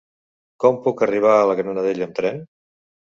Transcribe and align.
Com 0.63 0.79
puc 0.85 1.03
arribar 1.07 1.33
a 1.39 1.43
la 1.49 1.57
Granadella 1.59 2.07
amb 2.09 2.17
tren? 2.21 2.41